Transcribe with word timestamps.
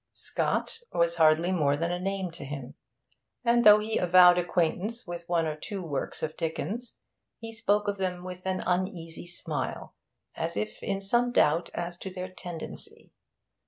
Scott 0.15 0.79
was 0.91 1.17
hardly 1.17 1.51
more 1.51 1.77
than 1.77 1.91
a 1.91 1.99
name 1.99 2.31
to 2.31 2.43
him. 2.43 2.73
And 3.45 3.63
though 3.63 3.77
he 3.77 3.99
avowed 3.99 4.39
acquaintance 4.39 5.05
with 5.05 5.29
one 5.29 5.45
or 5.45 5.55
two 5.55 5.83
works 5.83 6.23
of 6.23 6.35
Dickens, 6.35 6.97
he 7.37 7.53
spoke 7.53 7.87
of 7.87 7.97
them 7.97 8.23
with 8.23 8.47
an 8.47 8.63
uneasy 8.65 9.27
smile, 9.27 9.93
as 10.33 10.57
if 10.57 10.81
in 10.81 11.01
some 11.01 11.31
doubt 11.31 11.69
as 11.75 11.99
to 11.99 12.09
their 12.09 12.29
tendency. 12.29 13.11